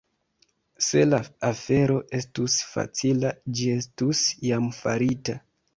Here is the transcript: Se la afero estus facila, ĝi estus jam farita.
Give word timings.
Se 0.85 1.03
la 1.09 1.19
afero 1.51 1.99
estus 2.21 2.57
facila, 2.73 3.35
ĝi 3.61 3.73
estus 3.79 4.27
jam 4.51 4.77
farita. 4.85 5.43